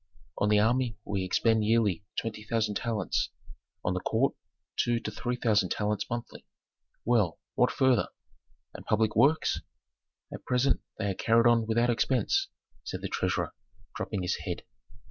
"On 0.39 0.49
the 0.49 0.57
army 0.57 0.97
we 1.05 1.23
expend 1.23 1.63
yearly 1.63 2.03
twenty 2.19 2.43
thousand 2.43 2.73
talents; 2.73 3.29
on 3.85 3.93
the 3.93 3.99
court 3.99 4.33
two 4.75 4.99
to 4.99 5.11
three 5.11 5.35
thousand 5.35 5.69
talents 5.69 6.09
monthly." 6.09 6.47
"Well, 7.05 7.39
what 7.53 7.69
further? 7.69 8.07
And 8.73 8.83
public 8.83 9.15
works?" 9.15 9.61
"At 10.33 10.43
present 10.43 10.81
they 10.97 11.11
are 11.11 11.13
carried 11.13 11.45
on 11.45 11.67
without 11.67 11.91
expense," 11.91 12.47
said 12.83 13.03
the 13.03 13.09
treasurer, 13.09 13.53
dropping 13.93 14.23
his 14.23 14.37
head. 14.37 14.63